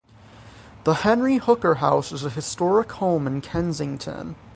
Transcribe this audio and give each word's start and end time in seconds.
The 0.83 0.95
Henry 0.95 1.37
Hooker 1.37 1.75
House 1.75 2.11
is 2.11 2.25
a 2.25 2.31
historic 2.31 2.91
home 2.93 3.27
in 3.27 3.39
Kensington. 3.39 4.35